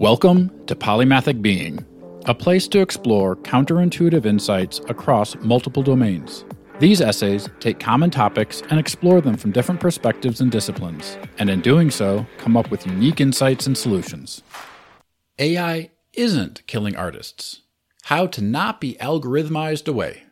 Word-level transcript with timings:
Welcome 0.00 0.64
to 0.64 0.74
Polymathic 0.74 1.42
Being, 1.42 1.84
a 2.24 2.34
place 2.34 2.66
to 2.68 2.80
explore 2.80 3.36
counterintuitive 3.36 4.24
insights 4.24 4.80
across 4.88 5.36
multiple 5.40 5.82
domains. 5.82 6.46
These 6.78 7.02
essays 7.02 7.50
take 7.60 7.78
common 7.78 8.08
topics 8.10 8.62
and 8.70 8.80
explore 8.80 9.20
them 9.20 9.36
from 9.36 9.52
different 9.52 9.78
perspectives 9.78 10.40
and 10.40 10.50
disciplines, 10.50 11.18
and 11.36 11.50
in 11.50 11.60
doing 11.60 11.90
so, 11.90 12.24
come 12.38 12.56
up 12.56 12.70
with 12.70 12.86
unique 12.86 13.20
insights 13.20 13.66
and 13.66 13.76
solutions. 13.76 14.42
AI 15.38 15.90
isn't 16.14 16.66
killing 16.66 16.96
artists. 16.96 17.60
How 18.04 18.26
to 18.28 18.40
not 18.40 18.80
be 18.80 18.96
algorithmized 19.02 19.86
away. 19.86 20.22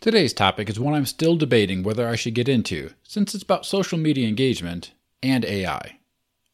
Today's 0.00 0.32
topic 0.32 0.70
is 0.70 0.80
one 0.80 0.94
I'm 0.94 1.04
still 1.04 1.36
debating 1.36 1.82
whether 1.82 2.08
I 2.08 2.16
should 2.16 2.34
get 2.34 2.48
into, 2.48 2.92
since 3.02 3.34
it's 3.34 3.44
about 3.44 3.66
social 3.66 3.98
media 3.98 4.26
engagement 4.26 4.92
and 5.22 5.44
AI. 5.44 5.98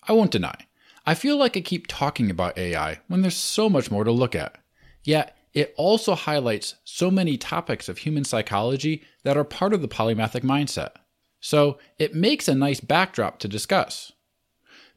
I 0.09 0.13
won't 0.15 0.33
deny, 0.33 0.67
I 1.07 1.15
feel 1.15 1.37
like 1.37 1.55
I 1.57 1.61
keep 1.61 1.87
talking 1.87 2.31
about 2.31 2.57
AI 2.57 3.01
when 3.09 3.21
there's 3.21 3.37
so 3.37 3.69
much 3.69 3.91
more 3.91 4.05
to 4.05 4.13
look 4.13 4.35
at. 4.35 4.57
Yet, 5.03 5.37
it 5.53 5.75
also 5.77 6.15
highlights 6.15 6.77
so 6.85 7.11
many 7.11 7.37
topics 7.37 7.89
of 7.89 7.99
human 7.99 8.25
psychology 8.25 9.05
that 9.23 9.37
are 9.37 9.45
part 9.45 9.75
of 9.75 9.83
the 9.83 9.89
polymathic 9.89 10.41
mindset. 10.41 10.93
So, 11.41 11.79
it 11.99 12.15
makes 12.15 12.49
a 12.49 12.55
nice 12.55 12.81
backdrop 12.81 13.39
to 13.41 13.49
discuss. 13.49 14.13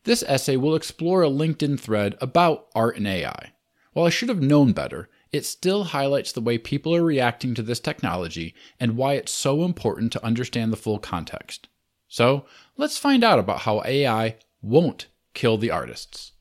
This 0.05 0.23
essay 0.23 0.55
will 0.55 0.75
explore 0.75 1.23
a 1.23 1.29
LinkedIn 1.29 1.77
thread 1.77 2.15
about 2.21 2.67
art 2.73 2.95
and 2.95 3.05
AI. 3.05 3.51
While 3.91 4.05
I 4.05 4.09
should 4.09 4.29
have 4.29 4.41
known 4.41 4.71
better, 4.71 5.09
it 5.33 5.45
still 5.45 5.83
highlights 5.83 6.31
the 6.31 6.39
way 6.39 6.57
people 6.57 6.95
are 6.95 7.03
reacting 7.03 7.53
to 7.55 7.61
this 7.61 7.81
technology 7.81 8.55
and 8.79 8.95
why 8.95 9.15
it's 9.15 9.33
so 9.33 9.65
important 9.65 10.13
to 10.13 10.25
understand 10.25 10.71
the 10.71 10.77
full 10.77 10.99
context. 10.99 11.67
So, 12.07 12.45
let's 12.77 12.97
find 12.97 13.25
out 13.25 13.39
about 13.39 13.59
how 13.59 13.83
AI 13.83 14.37
won't 14.61 15.07
kill 15.37 15.57
the 15.59 15.69
artists. 15.69 16.31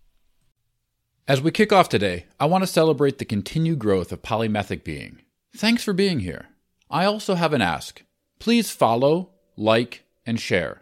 As 1.29 1.43
we 1.43 1.51
kick 1.51 1.71
off 1.71 1.91
today, 1.91 2.25
I 2.41 2.47
want 2.47 2.63
to 2.63 2.67
celebrate 2.67 3.19
the 3.19 3.27
continued 3.27 3.79
growth 3.79 4.11
of 4.11 4.23
polymathic 4.23 4.85
being. 4.85 5.21
Thanks 5.55 5.85
for 5.85 5.93
being 5.93 6.21
here. 6.21 6.47
I 6.91 7.05
also 7.05 7.35
have 7.35 7.53
an 7.53 7.61
ask. 7.61 8.03
Please 8.38 8.71
follow, 8.71 9.33
like, 9.55 10.05
and 10.25 10.41
share. 10.41 10.80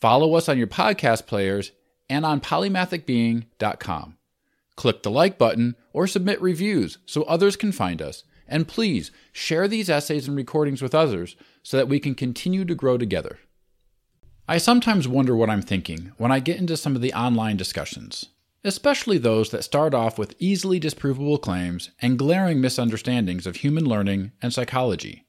Follow 0.00 0.34
us 0.34 0.48
on 0.48 0.56
your 0.56 0.66
podcast 0.66 1.26
players 1.26 1.72
and 2.08 2.24
on 2.24 2.40
polymathicbeing.com. 2.40 4.16
Click 4.76 5.02
the 5.02 5.10
like 5.10 5.36
button 5.36 5.76
or 5.92 6.06
submit 6.06 6.40
reviews 6.40 6.96
so 7.04 7.22
others 7.24 7.56
can 7.56 7.70
find 7.70 8.00
us. 8.00 8.24
And 8.48 8.66
please 8.66 9.10
share 9.30 9.68
these 9.68 9.90
essays 9.90 10.26
and 10.26 10.38
recordings 10.38 10.80
with 10.80 10.94
others 10.94 11.36
so 11.62 11.76
that 11.76 11.88
we 11.88 12.00
can 12.00 12.14
continue 12.14 12.64
to 12.64 12.74
grow 12.74 12.96
together. 12.96 13.38
I 14.52 14.58
sometimes 14.58 15.08
wonder 15.08 15.34
what 15.34 15.48
I'm 15.48 15.62
thinking 15.62 16.12
when 16.18 16.30
I 16.30 16.38
get 16.38 16.58
into 16.58 16.76
some 16.76 16.94
of 16.94 17.00
the 17.00 17.14
online 17.14 17.56
discussions, 17.56 18.26
especially 18.62 19.16
those 19.16 19.48
that 19.48 19.64
start 19.64 19.94
off 19.94 20.18
with 20.18 20.36
easily 20.38 20.78
disprovable 20.78 21.40
claims 21.40 21.88
and 22.02 22.18
glaring 22.18 22.60
misunderstandings 22.60 23.46
of 23.46 23.56
human 23.56 23.86
learning 23.86 24.32
and 24.42 24.52
psychology. 24.52 25.24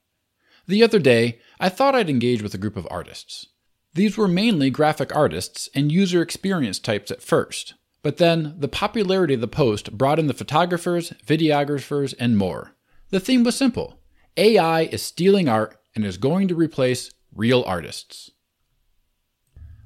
The 0.66 0.82
other 0.82 0.98
day, 0.98 1.38
I 1.58 1.70
thought 1.70 1.94
I'd 1.94 2.10
engage 2.10 2.42
with 2.42 2.52
a 2.52 2.58
group 2.58 2.76
of 2.76 2.86
artists. 2.90 3.46
These 3.94 4.18
were 4.18 4.28
mainly 4.28 4.68
graphic 4.68 5.16
artists 5.16 5.70
and 5.74 5.90
user 5.90 6.20
experience 6.20 6.78
types 6.78 7.10
at 7.10 7.22
first, 7.22 7.72
but 8.02 8.18
then 8.18 8.54
the 8.58 8.68
popularity 8.68 9.32
of 9.32 9.40
the 9.40 9.48
post 9.48 9.96
brought 9.96 10.18
in 10.18 10.26
the 10.26 10.34
photographers, 10.34 11.14
videographers, 11.26 12.12
and 12.20 12.36
more. 12.36 12.72
The 13.08 13.20
theme 13.20 13.42
was 13.42 13.56
simple 13.56 14.00
AI 14.36 14.82
is 14.82 15.00
stealing 15.00 15.48
art 15.48 15.80
and 15.94 16.04
is 16.04 16.18
going 16.18 16.46
to 16.48 16.54
replace 16.54 17.10
real 17.34 17.64
artists. 17.66 18.30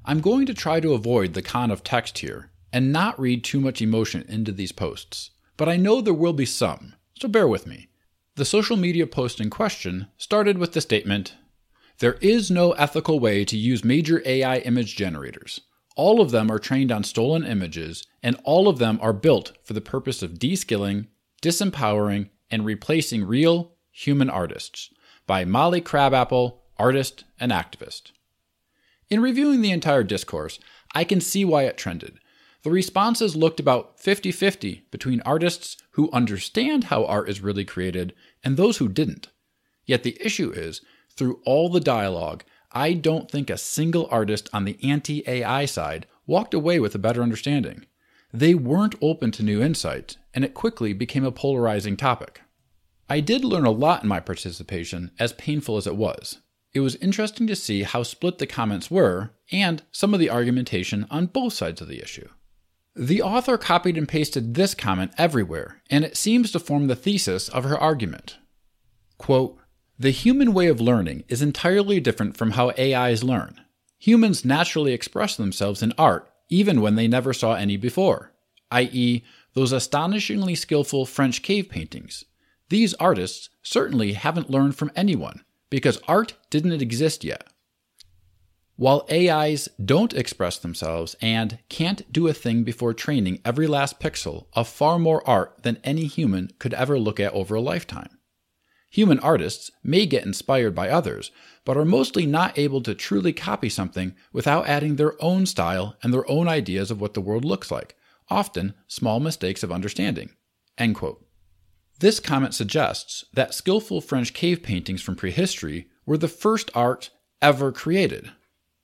I'm 0.05 0.21
going 0.21 0.45
to 0.45 0.53
try 0.53 0.79
to 0.79 0.93
avoid 0.93 1.33
the 1.33 1.41
con 1.41 1.71
of 1.71 1.83
text 1.83 2.19
here 2.19 2.51
and 2.71 2.91
not 2.91 3.19
read 3.19 3.43
too 3.43 3.59
much 3.59 3.81
emotion 3.81 4.23
into 4.27 4.51
these 4.51 4.71
posts, 4.71 5.31
but 5.57 5.67
I 5.67 5.77
know 5.77 6.01
there 6.01 6.13
will 6.13 6.33
be 6.33 6.45
some, 6.45 6.95
so 7.19 7.27
bear 7.27 7.47
with 7.47 7.67
me. 7.67 7.89
The 8.35 8.45
social 8.45 8.77
media 8.77 9.05
post 9.05 9.41
in 9.41 9.49
question 9.49 10.07
started 10.17 10.57
with 10.57 10.73
the 10.73 10.81
statement 10.81 11.35
There 11.97 12.13
is 12.21 12.49
no 12.49 12.71
ethical 12.73 13.19
way 13.19 13.43
to 13.45 13.57
use 13.57 13.83
major 13.83 14.21
AI 14.25 14.59
image 14.59 14.95
generators. 14.95 15.61
All 15.95 16.21
of 16.21 16.31
them 16.31 16.49
are 16.49 16.59
trained 16.59 16.91
on 16.91 17.03
stolen 17.03 17.43
images, 17.43 18.05
and 18.23 18.37
all 18.45 18.69
of 18.69 18.77
them 18.77 18.97
are 19.01 19.11
built 19.11 19.51
for 19.63 19.73
the 19.73 19.81
purpose 19.81 20.23
of 20.23 20.39
de-skilling, 20.39 21.07
disempowering, 21.41 22.29
and 22.49 22.65
replacing 22.65 23.25
real, 23.25 23.73
human 23.91 24.29
artists. 24.29 24.89
By 25.27 25.43
Molly 25.43 25.81
Crabapple, 25.81 26.63
artist 26.77 27.25
and 27.39 27.51
activist. 27.51 28.13
In 29.09 29.21
reviewing 29.21 29.61
the 29.61 29.71
entire 29.71 30.03
discourse, 30.03 30.59
I 30.93 31.03
can 31.03 31.19
see 31.19 31.43
why 31.43 31.63
it 31.63 31.77
trended. 31.77 32.19
The 32.63 32.71
responses 32.71 33.35
looked 33.35 33.59
about 33.59 33.99
50 33.99 34.31
50 34.31 34.85
between 34.91 35.21
artists 35.21 35.77
who 35.91 36.11
understand 36.11 36.85
how 36.85 37.05
art 37.05 37.29
is 37.29 37.41
really 37.41 37.65
created 37.65 38.13
and 38.43 38.55
those 38.55 38.77
who 38.77 38.87
didn't. 38.87 39.29
Yet 39.85 40.03
the 40.03 40.17
issue 40.19 40.51
is, 40.51 40.81
through 41.15 41.41
all 41.45 41.69
the 41.69 41.79
dialogue, 41.79 42.43
I 42.71 42.93
don't 42.93 43.31
think 43.31 43.49
a 43.49 43.57
single 43.57 44.07
artist 44.11 44.49
on 44.53 44.65
the 44.65 44.77
anti 44.83 45.23
AI 45.25 45.65
side 45.65 46.05
walked 46.27 46.53
away 46.53 46.79
with 46.79 46.93
a 46.93 46.99
better 46.99 47.23
understanding. 47.23 47.85
They 48.31 48.53
weren't 48.53 48.95
open 49.01 49.31
to 49.31 49.43
new 49.43 49.61
insights, 49.61 50.17
and 50.35 50.45
it 50.45 50.53
quickly 50.53 50.93
became 50.93 51.25
a 51.25 51.31
polarizing 51.31 51.97
topic. 51.97 52.41
I 53.09 53.21
did 53.21 53.43
learn 53.43 53.65
a 53.65 53.71
lot 53.71 54.03
in 54.03 54.09
my 54.09 54.19
participation, 54.19 55.09
as 55.17 55.33
painful 55.33 55.77
as 55.77 55.87
it 55.87 55.95
was. 55.95 56.37
It 56.73 56.81
was 56.81 56.95
interesting 56.97 57.47
to 57.47 57.55
see 57.55 57.83
how 57.83 58.03
split 58.03 58.37
the 58.37 58.47
comments 58.47 58.91
were 58.91 59.31
and 59.51 59.81
some 59.91 60.13
of 60.13 60.19
the 60.19 60.29
argumentation 60.29 61.07
on 61.09 61.25
both 61.25 61.53
sides 61.53 61.81
of 61.81 61.87
the 61.87 62.01
issue. 62.01 62.27
The 62.95 63.21
author 63.21 63.57
copied 63.57 63.97
and 63.97 64.07
pasted 64.07 64.53
this 64.53 64.75
comment 64.75 65.11
everywhere, 65.17 65.81
and 65.89 66.03
it 66.03 66.17
seems 66.17 66.51
to 66.51 66.59
form 66.59 66.87
the 66.87 66.95
thesis 66.95 67.49
of 67.49 67.63
her 67.63 67.77
argument. 67.77 68.37
Quote, 69.17 69.57
the 69.97 70.11
human 70.11 70.53
way 70.53 70.67
of 70.67 70.79
learning 70.79 71.23
is 71.27 71.41
entirely 71.41 71.99
different 71.99 72.37
from 72.37 72.51
how 72.51 72.71
AIs 72.71 73.23
learn. 73.23 73.59
Humans 73.97 74.45
naturally 74.45 74.93
express 74.93 75.35
themselves 75.35 75.83
in 75.83 75.93
art 75.97 76.31
even 76.49 76.81
when 76.81 76.95
they 76.95 77.07
never 77.07 77.33
saw 77.33 77.53
any 77.53 77.77
before, 77.77 78.31
i.e., 78.71 79.23
those 79.53 79.71
astonishingly 79.71 80.55
skillful 80.55 81.05
French 81.05 81.41
cave 81.41 81.69
paintings. 81.69 82.25
These 82.69 82.93
artists 82.95 83.49
certainly 83.61 84.13
haven't 84.13 84.49
learned 84.49 84.75
from 84.75 84.91
anyone, 84.95 85.43
because 85.69 86.01
art 86.07 86.33
didn't 86.49 86.81
exist 86.81 87.23
yet. 87.23 87.47
While 88.75 89.05
AIs 89.11 89.67
don't 89.83 90.13
express 90.13 90.57
themselves 90.57 91.15
and 91.21 91.59
can't 91.67 92.09
do 92.13 92.27
a 92.27 92.33
thing 92.33 92.63
before 92.63 92.93
training 92.93 93.41
every 93.43 93.67
last 93.67 93.99
pixel 93.99 94.45
of 94.53 94.69
far 94.69 94.97
more 94.97 95.27
art 95.29 95.63
than 95.63 95.81
any 95.83 96.05
human 96.05 96.51
could 96.59 96.73
ever 96.73 96.97
look 96.97 97.19
at 97.19 97.33
over 97.33 97.55
a 97.55 97.61
lifetime. 97.61 98.19
Human 98.91 99.19
artists 99.19 99.69
may 99.83 100.05
get 100.05 100.25
inspired 100.25 100.73
by 100.73 100.89
others, 100.89 101.29
but 101.65 101.77
are 101.77 101.85
mostly 101.85 102.25
not 102.25 102.57
able 102.57 102.81
to 102.81 102.95
truly 102.95 103.33
copy 103.33 103.69
something 103.69 104.15
without 104.31 104.67
adding 104.67 104.95
their 104.95 105.21
own 105.21 105.45
style 105.45 105.95
and 106.01 106.13
their 106.13 106.29
own 106.31 106.47
ideas 106.47 106.89
of 106.89 107.01
what 107.01 107.13
the 107.13 107.21
world 107.21 107.45
looks 107.45 107.69
like, 107.69 107.95
often 108.29 108.73
small 108.87 109.19
mistakes 109.19 109.61
of 109.61 109.71
understanding. 109.71 110.31
End 110.77 110.95
quote. 110.95 111.23
This 111.99 112.21
comment 112.21 112.53
suggests 112.53 113.25
that 113.33 113.53
skillful 113.53 113.99
French 113.99 114.33
cave 114.33 114.63
paintings 114.63 115.01
from 115.01 115.15
prehistory 115.15 115.87
were 116.05 116.17
the 116.17 116.29
first 116.29 116.71
art 116.73 117.09
ever 117.41 117.71
created. 117.71 118.31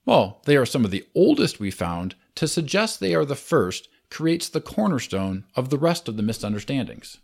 Well, 0.05 0.41
they 0.45 0.57
are 0.57 0.65
some 0.65 0.83
of 0.83 0.91
the 0.91 1.05
oldest 1.15 1.59
we 1.59 1.71
found. 1.71 2.15
To 2.35 2.47
suggest 2.47 2.99
they 2.99 3.15
are 3.15 3.25
the 3.25 3.35
first 3.35 3.87
creates 4.09 4.49
the 4.49 4.61
cornerstone 4.61 5.45
of 5.55 5.69
the 5.69 5.77
rest 5.77 6.07
of 6.09 6.17
the 6.17 6.23
misunderstandings. 6.23 7.17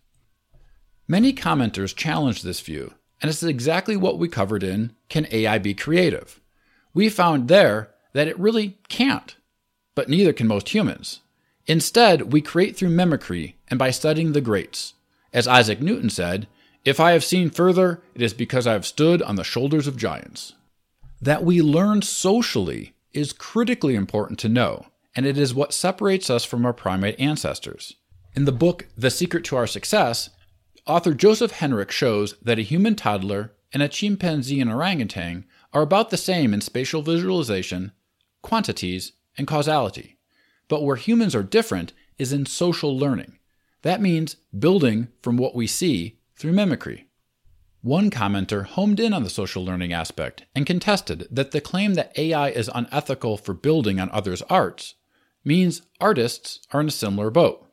Many 1.08 1.34
commenters 1.34 1.96
challenge 1.96 2.42
this 2.42 2.62
view, 2.62 2.94
and 3.22 3.30
it's 3.30 3.44
exactly 3.44 3.98
what 3.98 4.18
we 4.18 4.30
covered 4.30 4.64
in 4.64 4.96
Can 5.10 5.28
AI 5.30 5.58
Be 5.58 5.74
Creative? 5.74 6.40
We 6.94 7.10
found 7.10 7.50
there 7.50 7.92
that 8.14 8.28
it 8.28 8.40
really 8.40 8.80
can't, 8.88 9.36
but 9.94 10.10
neither 10.10 10.32
can 10.32 10.48
most 10.48 10.70
humans. 10.70 11.20
Instead, 11.68 12.32
we 12.32 12.42
create 12.42 12.78
through 12.78 12.90
mimicry 12.90 13.58
and 13.68 13.78
by 13.78 13.92
studying 13.92 14.32
the 14.32 14.42
greats. 14.42 14.94
As 15.34 15.48
Isaac 15.48 15.82
Newton 15.82 16.10
said, 16.10 16.48
If 16.84 17.00
I 17.00 17.12
have 17.12 17.24
seen 17.24 17.50
further, 17.50 18.02
it 18.14 18.22
is 18.22 18.34
because 18.34 18.68
I 18.68 18.74
have 18.74 18.86
stood 18.86 19.22
on 19.22 19.36
the 19.36 19.44
shoulders 19.44 19.88
of 19.88 19.98
giants. 19.98 20.54
That 21.22 21.44
we 21.44 21.62
learn 21.62 22.02
socially 22.02 22.94
is 23.14 23.34
critically 23.34 23.96
important 23.96 24.40
to 24.40 24.50
know, 24.50 24.88
and 25.16 25.26
it 25.26 25.38
is 25.38 25.54
what 25.54 25.74
separates 25.74 26.30
us 26.30 26.44
from 26.44 26.66
our 26.66 26.74
primate 26.74 27.20
ancestors. 27.20 27.96
In 28.36 28.46
the 28.46 28.52
book 28.52 28.88
The 28.98 29.12
Secret 29.12 29.44
to 29.46 29.56
Our 29.56 29.68
Success, 29.68 30.30
author 30.88 31.14
Joseph 31.14 31.54
Henrich 31.54 31.92
shows 31.92 32.36
that 32.42 32.60
a 32.60 32.64
human 32.64 32.96
toddler 32.96 33.54
and 33.74 33.84
a 33.84 33.88
chimpanzee 33.88 34.60
and 34.60 34.72
orangutan 34.72 35.46
are 35.74 35.82
about 35.82 36.10
the 36.10 36.18
same 36.18 36.54
in 36.54 36.62
spatial 36.62 37.02
visualization, 37.02 37.92
quantities, 38.42 39.14
and 39.38 39.48
causality. 39.48 40.18
But 40.68 40.84
where 40.84 40.96
humans 40.96 41.36
are 41.36 41.44
different 41.44 41.94
is 42.18 42.34
in 42.34 42.46
social 42.46 42.98
learning. 42.98 43.38
That 43.84 44.02
means 44.02 44.38
building 44.58 45.08
from 45.22 45.38
what 45.38 45.56
we 45.56 45.68
see 45.68 46.20
through 46.36 46.54
mimicry. 46.54 47.08
One 47.82 48.12
commenter 48.12 48.64
homed 48.64 49.00
in 49.00 49.12
on 49.12 49.24
the 49.24 49.30
social 49.30 49.66
learning 49.66 49.92
aspect 49.92 50.46
and 50.56 50.68
contested 50.68 51.28
that 51.32 51.50
the 51.50 51.62
claim 51.62 51.96
that 51.96 52.18
AI 52.18 52.50
is 52.50 52.70
unethical 52.74 53.38
for 53.38 53.56
building 53.56 54.00
on 54.00 54.12
others' 54.12 54.44
arts 54.44 54.96
means 55.44 55.82
artists 56.00 56.60
are 56.72 56.82
in 56.82 56.88
a 56.88 56.92
similar 56.92 57.32
boat. 57.32 57.68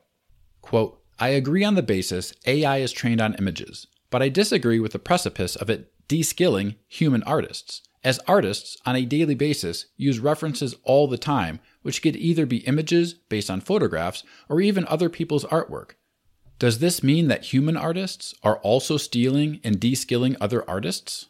Quote, 0.61 0.99
I 1.19 1.29
agree 1.29 1.63
on 1.63 1.75
the 1.75 1.83
basis 1.83 2.33
AI 2.47 2.77
is 2.77 2.91
trained 2.91 3.21
on 3.21 3.35
images, 3.35 3.85
but 4.09 4.23
I 4.23 4.29
disagree 4.29 4.79
with 4.79 4.93
the 4.93 4.99
precipice 4.99 5.55
of 5.55 5.69
it 5.69 5.91
de-skilling 6.07 6.75
human 6.87 7.21
artists, 7.23 7.83
as 8.03 8.19
artists 8.27 8.77
on 8.85 8.95
a 8.95 9.05
daily 9.05 9.35
basis 9.35 9.85
use 9.95 10.17
references 10.17 10.73
all 10.83 11.07
the 11.07 11.17
time, 11.19 11.59
which 11.83 12.01
could 12.01 12.15
either 12.15 12.47
be 12.47 12.65
images 12.65 13.13
based 13.13 13.51
on 13.51 13.61
photographs 13.61 14.23
or 14.47 14.59
even 14.59 14.85
other 14.87 15.09
people's 15.09 15.45
artwork. 15.45 15.91
Does 16.59 16.79
this 16.79 17.01
mean 17.01 17.29
that 17.29 17.45
human 17.45 17.77
artists 17.77 18.35
are 18.43 18.57
also 18.57 18.97
stealing 18.97 19.61
and 19.63 19.79
de-skilling 19.79 20.35
other 20.41 20.69
artists? 20.69 21.27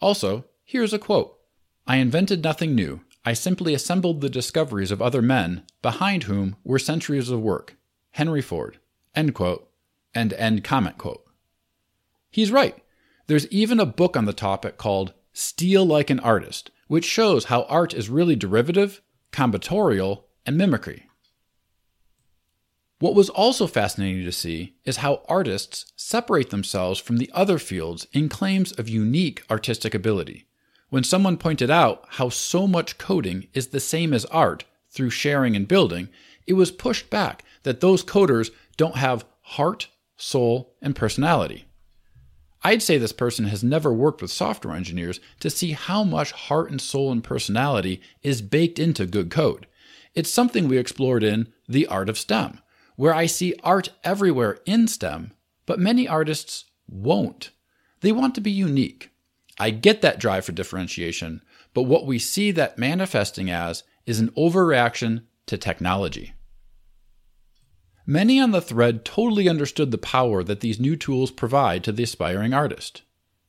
Also, 0.00 0.44
here's 0.62 0.92
a 0.92 0.98
quote 0.98 1.38
I 1.86 1.96
invented 1.96 2.44
nothing 2.44 2.74
new. 2.74 3.00
I 3.24 3.32
simply 3.32 3.72
assembled 3.72 4.20
the 4.20 4.28
discoveries 4.28 4.90
of 4.90 5.00
other 5.00 5.22
men, 5.22 5.62
behind 5.80 6.24
whom 6.24 6.56
were 6.64 6.78
centuries 6.78 7.30
of 7.30 7.40
work. 7.40 7.76
Henry 8.10 8.42
Ford. 8.42 8.78
End 9.14 9.34
quote. 9.34 9.70
And 10.14 10.34
end 10.34 10.64
comment 10.64 10.98
quote. 10.98 11.24
He's 12.30 12.52
right. 12.52 12.76
There's 13.26 13.48
even 13.48 13.80
a 13.80 13.86
book 13.86 14.16
on 14.18 14.26
the 14.26 14.32
topic 14.34 14.76
called 14.76 15.14
Steal 15.32 15.84
Like 15.86 16.10
an 16.10 16.20
Artist, 16.20 16.70
which 16.88 17.06
shows 17.06 17.46
how 17.46 17.62
art 17.64 17.94
is 17.94 18.10
really 18.10 18.36
derivative, 18.36 19.00
combinatorial, 19.32 20.24
and 20.44 20.58
mimicry. 20.58 21.07
What 23.00 23.14
was 23.14 23.30
also 23.30 23.68
fascinating 23.68 24.24
to 24.24 24.32
see 24.32 24.74
is 24.84 24.98
how 24.98 25.22
artists 25.28 25.92
separate 25.94 26.50
themselves 26.50 26.98
from 26.98 27.18
the 27.18 27.30
other 27.32 27.58
fields 27.58 28.08
in 28.12 28.28
claims 28.28 28.72
of 28.72 28.88
unique 28.88 29.44
artistic 29.48 29.94
ability. 29.94 30.46
When 30.90 31.04
someone 31.04 31.36
pointed 31.36 31.70
out 31.70 32.04
how 32.08 32.28
so 32.28 32.66
much 32.66 32.98
coding 32.98 33.46
is 33.52 33.68
the 33.68 33.78
same 33.78 34.12
as 34.12 34.24
art 34.26 34.64
through 34.90 35.10
sharing 35.10 35.54
and 35.54 35.68
building, 35.68 36.08
it 36.46 36.54
was 36.54 36.72
pushed 36.72 37.08
back 37.08 37.44
that 37.62 37.80
those 37.80 38.02
coders 38.02 38.50
don't 38.76 38.96
have 38.96 39.26
heart, 39.42 39.88
soul, 40.16 40.74
and 40.82 40.96
personality. 40.96 41.66
I'd 42.64 42.82
say 42.82 42.98
this 42.98 43.12
person 43.12 43.44
has 43.44 43.62
never 43.62 43.92
worked 43.92 44.20
with 44.22 44.32
software 44.32 44.74
engineers 44.74 45.20
to 45.38 45.50
see 45.50 45.72
how 45.72 46.02
much 46.02 46.32
heart 46.32 46.70
and 46.70 46.80
soul 46.80 47.12
and 47.12 47.22
personality 47.22 48.00
is 48.24 48.42
baked 48.42 48.80
into 48.80 49.06
good 49.06 49.30
code. 49.30 49.68
It's 50.14 50.30
something 50.30 50.66
we 50.66 50.78
explored 50.78 51.22
in 51.22 51.52
The 51.68 51.86
Art 51.86 52.08
of 52.08 52.18
STEM, 52.18 52.58
where 52.98 53.14
I 53.14 53.26
see 53.26 53.54
art 53.62 53.90
everywhere 54.02 54.58
in 54.66 54.88
STEM, 54.88 55.30
but 55.66 55.78
many 55.78 56.08
artists 56.08 56.64
won't. 56.88 57.52
They 58.00 58.10
want 58.10 58.34
to 58.34 58.40
be 58.40 58.50
unique. 58.50 59.12
I 59.56 59.70
get 59.70 60.02
that 60.02 60.18
drive 60.18 60.44
for 60.44 60.50
differentiation, 60.50 61.40
but 61.74 61.84
what 61.84 62.06
we 62.06 62.18
see 62.18 62.50
that 62.50 62.76
manifesting 62.76 63.50
as 63.50 63.84
is 64.04 64.18
an 64.18 64.30
overreaction 64.30 65.22
to 65.46 65.56
technology. 65.56 66.32
Many 68.04 68.40
on 68.40 68.50
the 68.50 68.60
thread 68.60 69.04
totally 69.04 69.48
understood 69.48 69.92
the 69.92 69.98
power 69.98 70.42
that 70.42 70.58
these 70.58 70.80
new 70.80 70.96
tools 70.96 71.30
provide 71.30 71.84
to 71.84 71.92
the 71.92 72.02
aspiring 72.02 72.52
artist. 72.52 73.02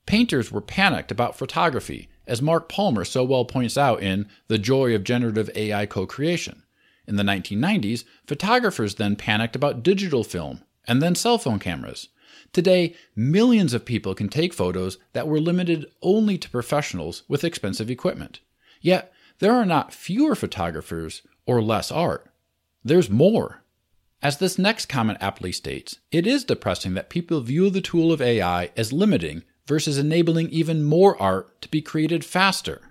Painters 0.06 0.52
were 0.52 0.60
panicked 0.60 1.10
about 1.10 1.36
photography, 1.36 2.08
as 2.24 2.40
Mark 2.40 2.68
Palmer 2.68 3.04
so 3.04 3.24
well 3.24 3.44
points 3.44 3.76
out 3.76 4.00
in 4.00 4.28
The 4.46 4.58
Joy 4.58 4.94
of 4.94 5.02
Generative 5.02 5.50
AI 5.56 5.86
Co 5.86 6.06
creation. 6.06 6.62
In 7.10 7.16
the 7.16 7.24
1990s, 7.24 8.04
photographers 8.24 8.94
then 8.94 9.16
panicked 9.16 9.56
about 9.56 9.82
digital 9.82 10.22
film 10.22 10.62
and 10.86 11.02
then 11.02 11.16
cell 11.16 11.38
phone 11.38 11.58
cameras. 11.58 12.08
Today, 12.52 12.94
millions 13.16 13.74
of 13.74 13.84
people 13.84 14.14
can 14.14 14.28
take 14.28 14.54
photos 14.54 14.96
that 15.12 15.26
were 15.26 15.40
limited 15.40 15.86
only 16.02 16.38
to 16.38 16.48
professionals 16.48 17.24
with 17.26 17.42
expensive 17.42 17.90
equipment. 17.90 18.38
Yet, 18.80 19.12
there 19.40 19.54
are 19.54 19.66
not 19.66 19.92
fewer 19.92 20.36
photographers 20.36 21.22
or 21.46 21.60
less 21.60 21.90
art. 21.90 22.30
There's 22.84 23.10
more. 23.10 23.64
As 24.22 24.38
this 24.38 24.56
next 24.56 24.86
comment 24.86 25.18
aptly 25.20 25.50
states, 25.50 25.98
it 26.12 26.28
is 26.28 26.44
depressing 26.44 26.94
that 26.94 27.10
people 27.10 27.40
view 27.40 27.70
the 27.70 27.80
tool 27.80 28.12
of 28.12 28.22
AI 28.22 28.70
as 28.76 28.92
limiting 28.92 29.42
versus 29.66 29.98
enabling 29.98 30.48
even 30.50 30.84
more 30.84 31.20
art 31.20 31.60
to 31.62 31.68
be 31.68 31.82
created 31.82 32.24
faster. 32.24 32.82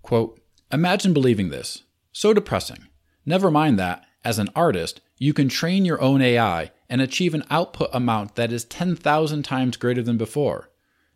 Quote, 0.00 0.40
Imagine 0.72 1.12
believing 1.12 1.50
this. 1.50 1.82
So 2.10 2.32
depressing. 2.32 2.86
Never 3.26 3.50
mind 3.50 3.78
that, 3.78 4.04
as 4.24 4.38
an 4.38 4.48
artist, 4.54 5.00
you 5.18 5.32
can 5.32 5.48
train 5.48 5.84
your 5.84 6.00
own 6.00 6.22
AI 6.22 6.72
and 6.88 7.00
achieve 7.00 7.34
an 7.34 7.44
output 7.50 7.90
amount 7.92 8.34
that 8.34 8.52
is 8.52 8.64
10,000 8.64 9.42
times 9.42 9.76
greater 9.76 10.02
than 10.02 10.16
before. 10.16 10.70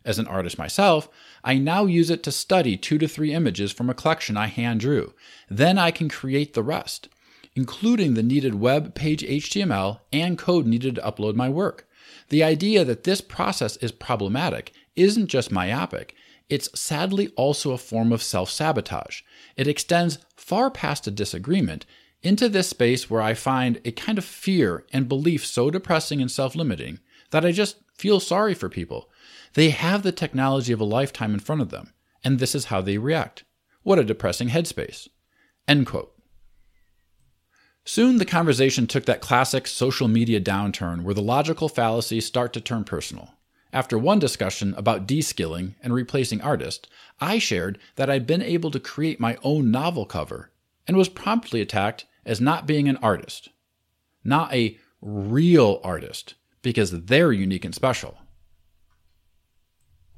As 0.05 0.19
an 0.19 0.27
artist 0.27 0.57
myself, 0.59 1.09
I 1.43 1.55
now 1.55 1.85
use 1.85 2.11
it 2.11 2.21
to 2.23 2.31
study 2.31 2.77
two 2.77 2.99
to 2.99 3.07
three 3.07 3.33
images 3.33 3.71
from 3.71 3.89
a 3.89 3.95
collection 3.95 4.37
I 4.37 4.47
hand 4.47 4.81
drew. 4.81 5.13
Then 5.49 5.79
I 5.79 5.89
can 5.89 6.09
create 6.09 6.53
the 6.53 6.61
rest, 6.61 7.09
including 7.55 8.13
the 8.13 8.23
needed 8.23 8.55
web 8.55 8.93
page 8.93 9.23
HTML 9.23 10.01
and 10.13 10.37
code 10.37 10.67
needed 10.67 10.95
to 10.95 11.01
upload 11.01 11.35
my 11.35 11.49
work. 11.49 11.87
The 12.29 12.43
idea 12.43 12.85
that 12.85 13.03
this 13.03 13.21
process 13.21 13.77
is 13.77 13.91
problematic 13.91 14.71
isn't 14.95 15.27
just 15.27 15.51
myopic, 15.51 16.15
it's 16.49 16.79
sadly 16.79 17.29
also 17.35 17.71
a 17.71 17.77
form 17.77 18.11
of 18.11 18.23
self 18.23 18.49
sabotage. 18.49 19.21
It 19.55 19.67
extends 19.67 20.19
far 20.35 20.69
past 20.69 21.07
a 21.07 21.11
disagreement 21.11 21.85
into 22.21 22.49
this 22.49 22.69
space 22.69 23.09
where 23.09 23.21
I 23.21 23.33
find 23.33 23.79
a 23.85 23.91
kind 23.91 24.17
of 24.17 24.25
fear 24.25 24.85
and 24.91 25.07
belief 25.07 25.45
so 25.45 25.69
depressing 25.69 26.21
and 26.21 26.31
self 26.31 26.55
limiting 26.55 26.99
that 27.31 27.45
I 27.45 27.51
just 27.51 27.77
feel 27.95 28.19
sorry 28.19 28.53
for 28.53 28.69
people. 28.69 29.09
They 29.53 29.69
have 29.69 30.03
the 30.03 30.11
technology 30.11 30.73
of 30.73 30.81
a 30.81 30.85
lifetime 30.85 31.33
in 31.33 31.39
front 31.39 31.61
of 31.61 31.69
them, 31.69 31.93
and 32.23 32.39
this 32.39 32.55
is 32.55 32.65
how 32.65 32.81
they 32.81 32.97
react. 32.97 33.43
What 33.83 33.99
a 33.99 34.03
depressing 34.03 34.49
headspace. 34.49 35.07
End 35.67 35.87
quote. 35.87 36.11
Soon 37.85 38.17
the 38.17 38.25
conversation 38.25 38.87
took 38.87 39.05
that 39.05 39.21
classic 39.21 39.67
social 39.67 40.07
media 40.07 40.41
downturn 40.41 41.03
where 41.03 41.13
the 41.13 41.21
logical 41.21 41.69
fallacies 41.69 42.25
start 42.25 42.51
to 42.53 42.61
turn 42.61 42.83
personal. 42.83 43.34
After 43.75 43.97
one 43.97 44.19
discussion 44.19 44.73
about 44.77 45.05
de-skilling 45.05 45.75
and 45.83 45.93
replacing 45.93 46.39
artists, 46.39 46.87
I 47.19 47.39
shared 47.39 47.77
that 47.97 48.09
I'd 48.09 48.25
been 48.25 48.41
able 48.41 48.71
to 48.71 48.79
create 48.79 49.19
my 49.19 49.37
own 49.43 49.69
novel 49.69 50.05
cover 50.05 50.49
and 50.87 50.95
was 50.95 51.09
promptly 51.09 51.59
attacked 51.59 52.05
as 52.25 52.39
not 52.39 52.65
being 52.65 52.87
an 52.87 52.95
artist, 53.03 53.49
not 54.23 54.53
a 54.53 54.77
real 55.01 55.81
artist, 55.83 56.35
because 56.61 56.91
they're 56.91 57.33
unique 57.33 57.65
and 57.65 57.75
special. 57.75 58.17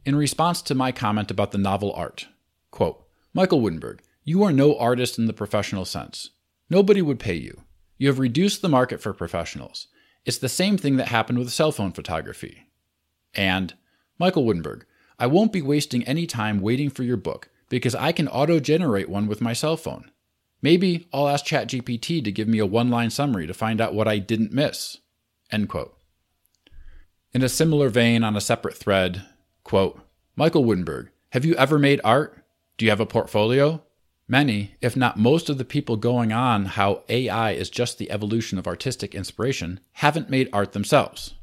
In 0.06 0.16
response 0.16 0.62
to 0.62 0.76
my 0.76 0.92
comment 0.92 1.32
about 1.32 1.52
the 1.52 1.58
novel 1.58 1.92
art, 1.94 2.28
quote, 2.70 3.08
Michael 3.34 3.62
Woudenberg, 3.62 4.02
you 4.24 4.44
are 4.44 4.54
no 4.54 4.78
artist 4.78 5.18
in 5.18 5.26
the 5.26 5.34
professional 5.34 5.84
sense. 5.84 6.30
Nobody 6.70 7.02
would 7.02 7.20
pay 7.20 7.34
you. 7.34 7.64
You 7.98 8.08
have 8.10 8.20
reduced 8.20 8.62
the 8.62 8.70
market 8.70 9.02
for 9.02 9.14
professionals. 9.14 9.88
It's 10.26 10.38
the 10.38 10.48
same 10.48 10.78
thing 10.78 10.98
that 10.98 11.08
happened 11.08 11.40
with 11.40 11.52
cell 11.52 11.72
phone 11.72 11.92
photography. 11.92 12.67
And, 13.38 13.76
Michael 14.18 14.44
Woudenberg, 14.44 14.82
I 15.20 15.28
won't 15.28 15.54
be 15.54 15.62
wasting 15.62 16.04
any 16.04 16.26
time 16.26 16.60
waiting 16.60 16.90
for 16.90 17.04
your 17.04 17.18
book 17.18 17.50
because 17.70 17.96
I 17.96 18.12
can 18.12 18.28
auto 18.28 18.60
generate 18.60 19.10
one 19.10 19.28
with 19.28 19.42
my 19.42 19.54
cell 19.54 19.78
phone. 19.78 20.12
Maybe 20.62 21.08
I'll 21.14 21.28
ask 21.28 21.46
ChatGPT 21.46 22.24
to 22.24 22.32
give 22.32 22.48
me 22.48 22.60
a 22.60 22.66
one 22.66 22.90
line 22.90 23.12
summary 23.12 23.46
to 23.48 23.54
find 23.54 23.80
out 23.80 23.94
what 23.94 24.08
I 24.08 24.18
didn't 24.18 24.52
miss. 24.52 24.98
End 25.52 25.70
quote. 25.70 25.96
In 27.34 27.44
a 27.44 27.50
similar 27.50 27.90
vein, 27.90 28.24
on 28.24 28.36
a 28.36 28.42
separate 28.42 28.76
thread, 28.76 29.24
quote, 29.64 30.02
Michael 30.36 30.64
Woudenberg, 30.64 31.10
have 31.32 31.46
you 31.46 31.56
ever 31.56 31.78
made 31.78 32.02
art? 32.04 32.44
Do 32.78 32.86
you 32.86 32.92
have 32.92 33.00
a 33.00 33.06
portfolio? 33.06 33.84
Many, 34.28 34.76
if 34.82 34.98
not 34.98 35.18
most 35.18 35.50
of 35.50 35.58
the 35.58 35.66
people 35.66 35.96
going 35.96 36.34
on 36.34 36.66
how 36.66 37.04
AI 37.08 37.52
is 37.52 37.70
just 37.70 37.98
the 37.98 38.12
evolution 38.12 38.58
of 38.58 38.68
artistic 38.68 39.16
inspiration, 39.16 39.80
haven't 39.94 40.30
made 40.30 40.50
art 40.52 40.74
themselves. 40.74 41.34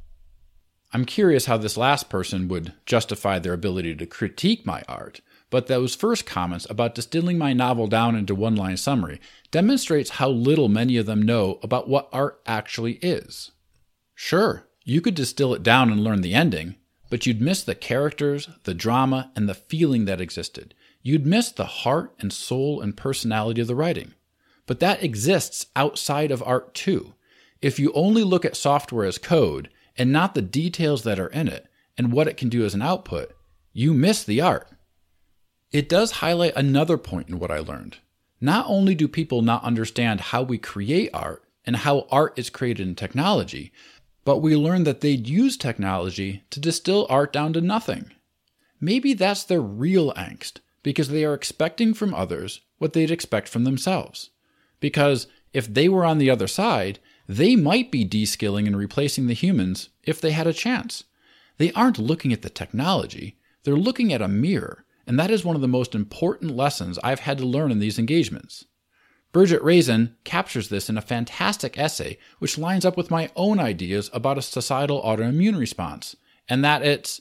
I'm 0.95 1.05
curious 1.05 1.47
how 1.47 1.59
this 1.59 1.77
last 1.77 2.09
person 2.09 2.49
would 2.49 2.73
justify 2.87 3.39
their 3.39 3.53
ability 3.53 3.95
to 3.97 4.07
critique 4.07 4.65
my 4.65 4.83
art 4.89 5.21
but 5.55 5.69
those 5.69 5.95
first 5.95 6.27
comments 6.27 6.67
about 6.69 6.97
distilling 6.97 7.39
my 7.39 7.53
novel 7.53 7.87
down 7.87 8.17
into 8.17 8.35
one 8.35 8.57
line 8.57 8.77
summary 8.77 9.21
demonstrates 9.53 10.11
how 10.11 10.29
little 10.29 10.69
many 10.69 10.97
of 10.97 11.07
them 11.07 11.23
know 11.23 11.61
about 11.63 11.89
what 11.89 12.09
art 12.13 12.41
actually 12.45 12.95
is. 12.95 13.53
Sure, 14.17 14.67
you 14.83 15.01
could 15.01 15.15
distill 15.15 15.55
it 15.55 15.63
down 15.63 15.93
and 15.93 16.03
learn 16.03 16.23
the 16.23 16.35
ending, 16.35 16.75
but 17.09 17.25
you'd 17.25 17.41
miss 17.41 17.63
the 17.63 17.77
characters, 17.77 18.49
the 18.65 18.75
drama, 18.75 19.31
and 19.37 19.49
the 19.49 19.55
feeling 19.55 20.07
that 20.07 20.21
existed. 20.21 20.75
You'd 21.03 21.25
miss 21.25 21.53
the 21.53 21.67
heart 21.67 22.17
and 22.19 22.33
soul 22.33 22.81
and 22.81 22.97
personality 22.97 23.61
of 23.61 23.69
the 23.69 23.77
writing. 23.77 24.15
But 24.67 24.81
that 24.81 25.05
exists 25.05 25.67
outside 25.77 26.33
of 26.33 26.43
art 26.43 26.75
too. 26.75 27.15
If 27.63 27.79
you 27.79 27.93
only 27.93 28.25
look 28.25 28.45
at 28.45 28.57
software 28.57 29.07
as 29.07 29.19
code 29.19 29.71
and 29.97 30.13
not 30.13 30.35
the 30.35 30.43
details 30.43 31.03
that 31.05 31.19
are 31.19 31.29
in 31.29 31.49
it 31.49 31.67
and 31.97 32.13
what 32.13 32.29
it 32.29 32.37
can 32.37 32.49
do 32.49 32.65
as 32.65 32.75
an 32.75 32.83
output, 32.83 33.33
you 33.73 33.95
miss 33.95 34.25
the 34.25 34.41
art. 34.41 34.69
It 35.73 35.89
does 35.89 36.13
highlight 36.13 36.55
another 36.57 36.97
point 36.97 37.29
in 37.29 37.39
what 37.39 37.51
I 37.51 37.59
learned. 37.59 37.99
Not 38.41 38.67
only 38.69 38.95
do 38.95 39.09
people 39.09 39.43
not 39.43 39.65
understand 39.65 40.21
how 40.21 40.43
we 40.43 40.59
create 40.59 41.11
art 41.13 41.43
and 41.65 41.77
how 41.77 42.07
art 42.11 42.39
is 42.39 42.51
created 42.51 42.87
in 42.87 42.95
technology, 42.95 43.73
but 44.25 44.39
we 44.39 44.57
learn 44.57 44.85
that 44.85 45.01
they'd 45.01 45.29
use 45.29 45.57
technology 45.57 46.45
to 46.51 46.61
distill 46.61 47.07
art 47.09 47.33
down 47.33 47.53
to 47.55 47.61
nothing. 47.61 48.11
Maybe 48.81 49.15
that's 49.15 49.45
their 49.45 49.61
real 49.61 50.13
angst, 50.15 50.59
because 50.83 51.09
they 51.09 51.25
are 51.25 51.35
expecting 51.35 51.95
from 51.95 52.15
others 52.15 52.61
what 52.79 52.93
they'd 52.93 53.11
expect 53.11 53.49
from 53.49 53.65
themselves. 53.65 54.31
Because 54.81 55.27
if 55.53 55.73
they 55.73 55.89
were 55.89 56.05
on 56.05 56.19
the 56.19 56.31
other 56.31 56.47
side, 56.47 56.99
They 57.26 57.57
might 57.57 57.90
be 57.90 58.04
de-skilling 58.04 58.66
and 58.66 58.76
replacing 58.76 59.26
the 59.26 59.35
humans 59.35 59.88
if 60.02 60.21
they 60.21 60.33
had 60.33 60.47
a 60.47 60.52
chance. 60.52 61.04
They 61.57 61.73
aren't 61.73 61.99
looking 61.99 62.33
at 62.33 62.43
the 62.43 62.50
technology, 62.50 63.38
they're 63.62 63.76
looking 63.76 64.12
at 64.12 64.23
a 64.23 64.28
mirror, 64.28 64.85
and 65.07 65.19
that 65.19 65.31
is 65.31 65.45
one 65.45 65.57
of 65.57 65.62
the 65.62 65.69
most 65.69 65.95
important 65.95 66.57
lessons 66.57 66.99
I've 67.02 67.21
had 67.21 67.38
to 67.38 67.47
learn 67.47 67.71
in 67.71 67.78
these 67.78 67.99
engagements. 67.99 68.66
Bridget 69.33 69.62
Raisin 69.62 70.16
captures 70.25 70.69
this 70.69 70.88
in 70.88 70.97
a 70.97 71.02
fantastic 71.02 71.78
essay 71.78 72.19
which 72.38 72.59
lines 72.59 72.85
up 72.85 72.97
with 72.97 73.11
my 73.11 73.31
own 73.35 73.59
ideas 73.59 74.09
about 74.12 74.38
a 74.38 74.43
societal 74.43 75.02
autoimmune 75.02 75.59
response, 75.59 76.14
and 76.49 76.64
that 76.64 76.83
it's, 76.83 77.21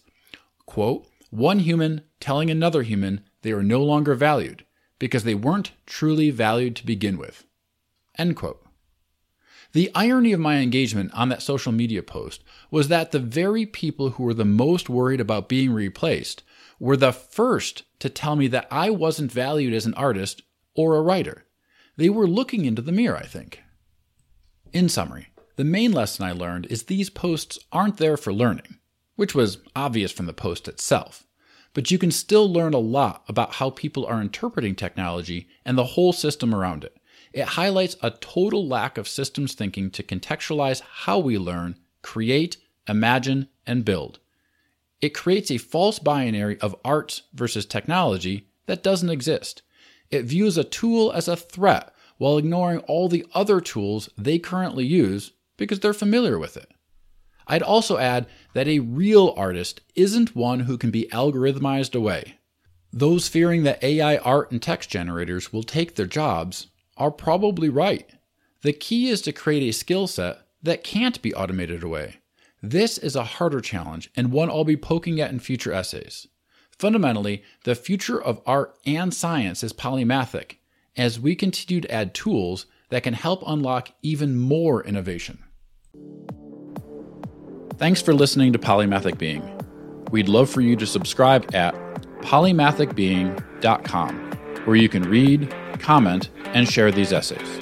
quote, 0.65 1.07
one 1.29 1.60
human 1.60 2.01
telling 2.19 2.51
another 2.51 2.83
human 2.83 3.22
they 3.41 3.51
are 3.51 3.63
no 3.63 3.83
longer 3.83 4.13
valued 4.13 4.65
because 5.00 5.24
they 5.24 5.36
weren't 5.36 5.72
truly 5.86 6.29
valued 6.29 6.75
to 6.75 6.86
begin 6.86 7.17
with. 7.17 7.45
End 8.17 8.36
quote. 8.36 8.62
The 9.74 9.92
irony 9.96 10.34
of 10.34 10.39
my 10.39 10.58
engagement 10.58 11.12
on 11.13 11.30
that 11.30 11.42
social 11.42 11.72
media 11.72 12.03
post 12.03 12.44
was 12.70 12.89
that 12.89 13.12
the 13.12 13.20
very 13.20 13.65
people 13.65 14.12
who 14.12 14.24
were 14.24 14.36
the 14.36 14.46
most 14.46 14.88
worried 14.88 15.20
about 15.20 15.50
being 15.50 15.72
replaced 15.72 16.44
were 16.80 16.96
the 16.96 17.12
first 17.12 17.84
to 18.00 18.10
tell 18.10 18.36
me 18.36 18.48
that 18.48 18.68
I 18.70 18.92
wasn't 18.92 19.32
valued 19.32 19.74
as 19.74 19.88
an 19.88 19.96
artist 19.96 20.44
or 20.75 20.96
a 20.96 21.01
writer. 21.01 21.46
They 21.98 22.10
were 22.10 22.27
looking 22.27 22.65
into 22.65 22.84
the 22.84 22.92
mirror, 22.92 23.18
I 23.18 23.25
think. 23.25 23.62
In 24.72 24.89
summary, 24.89 25.27
the 25.56 25.63
main 25.63 25.92
lesson 25.92 26.25
I 26.25 26.34
learned 26.34 26.68
is 26.68 26.84
these 26.84 27.10
posts 27.10 27.58
aren't 27.72 27.98
there 27.98 28.18
for 28.18 28.34
learning, 28.34 28.77
which 29.15 29.34
was 29.34 29.60
obvious 29.75 30.12
from 30.12 30.27
the 30.27 30.34
post 30.34 30.68
itself. 30.68 31.25
But 31.74 31.89
you 31.89 31.98
can 31.98 32.12
still 32.12 32.51
learn 32.51 32.75
a 32.75 32.80
lot 32.80 33.24
about 33.27 33.53
how 33.53 33.72
people 33.72 34.06
are 34.06 34.22
interpreting 34.22 34.75
technology 34.75 35.48
and 35.65 35.77
the 35.77 35.84
whole 35.84 36.13
system 36.13 36.53
around 36.53 36.84
it. 36.84 36.96
It 37.33 37.45
highlights 37.45 37.97
a 38.01 38.11
total 38.11 38.67
lack 38.67 38.97
of 38.97 39.07
systems 39.07 39.53
thinking 39.53 39.89
to 39.91 40.03
contextualize 40.03 40.81
how 40.81 41.17
we 41.17 41.39
learn, 41.39 41.79
create, 42.03 42.57
imagine, 42.87 43.47
and 43.65 43.83
build. 43.83 44.19
It 45.01 45.15
creates 45.15 45.49
a 45.49 45.57
false 45.57 45.97
binary 45.99 46.59
of 46.59 46.75
arts 46.85 47.23
versus 47.33 47.65
technology 47.65 48.47
that 48.67 48.83
doesn't 48.83 49.09
exist. 49.09 49.63
It 50.11 50.25
views 50.25 50.57
a 50.57 50.63
tool 50.63 51.11
as 51.11 51.27
a 51.27 51.35
threat 51.35 51.93
while 52.17 52.37
ignoring 52.37 52.79
all 52.79 53.09
the 53.09 53.25
other 53.33 53.59
tools 53.59 54.09
they 54.17 54.37
currently 54.37 54.85
use 54.85 55.31
because 55.57 55.79
they're 55.79 55.93
familiar 55.93 56.37
with 56.37 56.55
it. 56.55 56.71
I'd 57.47 57.63
also 57.63 57.97
add 57.97 58.27
that 58.53 58.67
a 58.67 58.79
real 58.79 59.33
artist 59.35 59.81
isn't 59.95 60.35
one 60.35 60.61
who 60.61 60.77
can 60.77 60.91
be 60.91 61.09
algorithmized 61.11 61.95
away. 61.95 62.35
Those 62.93 63.27
fearing 63.27 63.63
that 63.63 63.83
AI 63.83 64.17
art 64.17 64.51
and 64.51 64.61
text 64.61 64.89
generators 64.89 65.51
will 65.51 65.63
take 65.63 65.95
their 65.95 66.05
jobs 66.05 66.67
are 66.97 67.12
probably 67.12 67.69
right. 67.69 68.09
The 68.62 68.73
key 68.73 69.09
is 69.09 69.21
to 69.23 69.31
create 69.31 69.67
a 69.67 69.73
skill 69.73 70.07
set 70.07 70.39
that 70.62 70.83
can't 70.83 71.21
be 71.21 71.33
automated 71.33 71.83
away. 71.83 72.17
This 72.62 72.97
is 72.97 73.15
a 73.15 73.23
harder 73.23 73.59
challenge 73.59 74.09
and 74.15 74.31
one 74.31 74.50
I'll 74.50 74.63
be 74.63 74.77
poking 74.77 75.19
at 75.19 75.31
in 75.31 75.39
future 75.39 75.73
essays. 75.73 76.27
Fundamentally, 76.71 77.43
the 77.65 77.75
future 77.75 78.21
of 78.21 78.41
art 78.45 78.77
and 78.85 79.13
science 79.13 79.63
is 79.63 79.73
polymathic 79.73 80.55
as 80.95 81.19
we 81.19 81.35
continue 81.35 81.81
to 81.81 81.91
add 81.91 82.13
tools 82.13 82.65
that 82.89 83.03
can 83.03 83.13
help 83.13 83.43
unlock 83.45 83.89
even 84.01 84.39
more 84.39 84.83
innovation. 84.83 85.43
Thanks 87.77 88.01
for 88.01 88.13
listening 88.13 88.53
to 88.53 88.59
Polymathic 88.59 89.17
Being. 89.17 89.59
We'd 90.12 90.29
love 90.29 90.50
for 90.50 90.62
you 90.62 90.75
to 90.75 90.85
subscribe 90.85 91.55
at 91.55 91.73
polymathicbeing.com, 92.21 94.31
where 94.65 94.75
you 94.75 94.88
can 94.88 95.01
read, 95.03 95.51
comment, 95.83 96.29
and 96.53 96.67
share 96.67 96.91
these 96.91 97.13
essays. 97.13 97.59